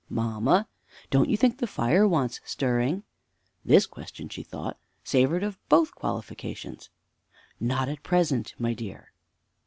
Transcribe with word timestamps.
Fanny. 0.07 0.15
Mamma, 0.15 0.67
don't 1.11 1.29
you 1.29 1.37
think 1.37 1.59
the 1.59 1.67
fire 1.67 2.07
wants 2.07 2.41
stirring? 2.43 3.03
(This 3.63 3.85
question, 3.85 4.29
she 4.29 4.41
thought, 4.41 4.79
savored 5.03 5.43
of 5.43 5.59
both 5.69 5.93
qualifications.) 5.93 6.89
Mother. 7.59 7.67
Not 7.75 7.87
at 7.89 8.01
present, 8.01 8.55
my 8.57 8.73
dear. 8.73 9.11